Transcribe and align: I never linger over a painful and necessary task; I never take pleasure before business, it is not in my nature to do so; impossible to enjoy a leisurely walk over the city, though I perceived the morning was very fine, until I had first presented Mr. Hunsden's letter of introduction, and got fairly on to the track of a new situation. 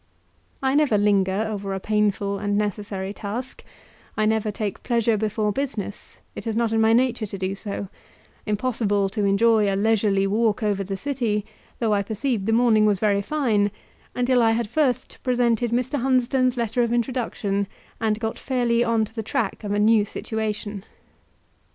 I 0.63 0.73
never 0.73 0.97
linger 0.97 1.45
over 1.47 1.75
a 1.75 1.79
painful 1.79 2.39
and 2.39 2.57
necessary 2.57 3.13
task; 3.13 3.63
I 4.17 4.25
never 4.25 4.49
take 4.49 4.81
pleasure 4.81 5.15
before 5.15 5.51
business, 5.51 6.17
it 6.35 6.47
is 6.47 6.55
not 6.55 6.73
in 6.73 6.81
my 6.81 6.91
nature 6.91 7.27
to 7.27 7.37
do 7.37 7.53
so; 7.53 7.87
impossible 8.47 9.09
to 9.09 9.25
enjoy 9.25 9.71
a 9.71 9.75
leisurely 9.75 10.25
walk 10.25 10.63
over 10.63 10.83
the 10.83 10.97
city, 10.97 11.45
though 11.77 11.93
I 11.93 12.01
perceived 12.01 12.47
the 12.47 12.51
morning 12.51 12.87
was 12.87 12.99
very 12.99 13.21
fine, 13.21 13.69
until 14.15 14.41
I 14.41 14.53
had 14.53 14.67
first 14.67 15.19
presented 15.21 15.69
Mr. 15.69 16.01
Hunsden's 16.01 16.57
letter 16.57 16.81
of 16.81 16.91
introduction, 16.91 17.67
and 17.99 18.19
got 18.19 18.39
fairly 18.39 18.83
on 18.83 19.05
to 19.05 19.13
the 19.13 19.21
track 19.21 19.63
of 19.63 19.71
a 19.71 19.77
new 19.77 20.03
situation. 20.03 20.83